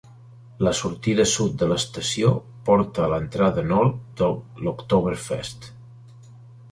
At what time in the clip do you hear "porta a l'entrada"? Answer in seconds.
2.69-3.65